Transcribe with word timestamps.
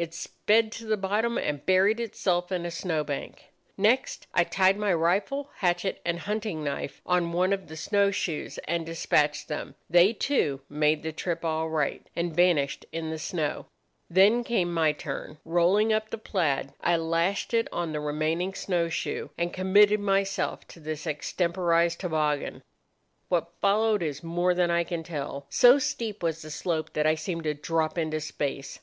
It 0.00 0.14
sped 0.14 0.72
to 0.72 0.86
the 0.86 0.96
bottom 0.96 1.36
and 1.36 1.66
buried 1.66 2.00
itself 2.00 2.50
in 2.50 2.64
a 2.64 2.70
snow 2.70 3.04
bank. 3.04 3.50
Next 3.76 4.26
I 4.32 4.44
tied 4.44 4.78
my 4.78 4.94
rifle, 4.94 5.50
hatchet, 5.56 6.00
and 6.06 6.20
hunting 6.20 6.64
knife 6.64 7.02
on 7.04 7.32
one 7.34 7.52
of 7.52 7.68
the 7.68 7.76
snow 7.76 8.10
shoes, 8.10 8.56
and 8.66 8.86
despatched 8.86 9.48
them. 9.48 9.74
They, 9.90 10.14
too, 10.14 10.62
made 10.70 11.02
the 11.02 11.12
trip 11.12 11.44
all 11.44 11.68
right, 11.68 12.06
and 12.16 12.34
vanished 12.34 12.86
in 12.92 13.10
the 13.10 13.18
snow. 13.18 13.66
Then 14.08 14.42
came 14.42 14.72
my 14.72 14.92
turn. 14.92 15.36
Rolling 15.44 15.92
up 15.92 16.08
the 16.08 16.16
plaid 16.16 16.72
I 16.80 16.96
lashed 16.96 17.52
it 17.52 17.68
on 17.70 17.92
the 17.92 18.00
remaining 18.00 18.54
snow 18.54 18.88
shoe, 18.88 19.28
and 19.36 19.52
committed 19.52 20.00
myself 20.00 20.66
to 20.68 20.80
this 20.80 21.06
extemporized 21.06 22.00
toboggan. 22.00 22.62
"What 23.28 23.52
followed 23.60 24.02
is 24.02 24.22
more 24.22 24.54
than 24.54 24.70
I 24.70 24.82
can 24.82 25.02
tell. 25.02 25.44
So 25.50 25.78
steep 25.78 26.22
was 26.22 26.40
the 26.40 26.50
slope 26.50 26.94
that 26.94 27.06
I 27.06 27.16
seemed 27.16 27.42
to 27.44 27.52
drop 27.52 27.98
into 27.98 28.18
space. 28.22 28.78